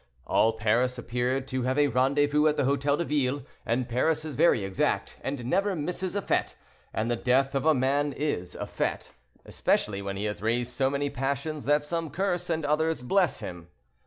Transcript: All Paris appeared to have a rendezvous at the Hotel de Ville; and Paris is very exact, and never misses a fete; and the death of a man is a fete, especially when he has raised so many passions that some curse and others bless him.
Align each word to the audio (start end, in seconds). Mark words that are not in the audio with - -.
All 0.25 0.53
Paris 0.53 0.97
appeared 0.97 1.47
to 1.49 1.61
have 1.61 1.77
a 1.77 1.87
rendezvous 1.87 2.47
at 2.47 2.57
the 2.57 2.65
Hotel 2.65 2.97
de 2.97 3.03
Ville; 3.05 3.43
and 3.67 3.87
Paris 3.87 4.25
is 4.25 4.35
very 4.35 4.63
exact, 4.65 5.17
and 5.23 5.45
never 5.45 5.75
misses 5.75 6.15
a 6.15 6.23
fete; 6.23 6.55
and 6.91 7.11
the 7.11 7.15
death 7.15 7.53
of 7.53 7.67
a 7.67 7.75
man 7.75 8.11
is 8.11 8.55
a 8.55 8.65
fete, 8.65 9.11
especially 9.45 10.01
when 10.01 10.17
he 10.17 10.25
has 10.25 10.41
raised 10.41 10.71
so 10.71 10.89
many 10.89 11.11
passions 11.11 11.65
that 11.65 11.83
some 11.83 12.09
curse 12.09 12.49
and 12.49 12.65
others 12.65 13.03
bless 13.03 13.41
him. 13.41 13.67